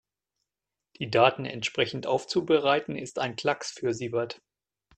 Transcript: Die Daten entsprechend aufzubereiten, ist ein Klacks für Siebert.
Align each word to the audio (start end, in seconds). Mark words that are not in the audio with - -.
Die 0.97 1.11
Daten 1.11 1.45
entsprechend 1.45 2.07
aufzubereiten, 2.07 2.95
ist 2.95 3.19
ein 3.19 3.35
Klacks 3.35 3.69
für 3.71 3.93
Siebert. 3.93 4.41